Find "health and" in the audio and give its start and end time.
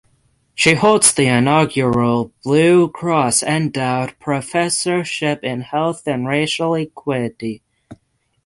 5.61-6.25